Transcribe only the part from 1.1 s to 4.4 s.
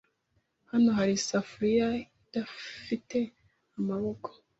isafuriya idafite amaboko.